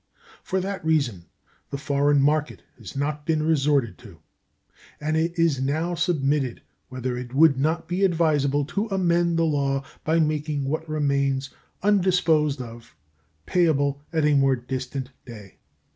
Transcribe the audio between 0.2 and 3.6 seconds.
For that reason the foreign market has not been